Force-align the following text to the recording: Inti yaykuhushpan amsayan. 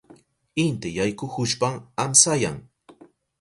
Inti 0.63 0.89
yaykuhushpan 0.97 1.75
amsayan. 2.03 2.57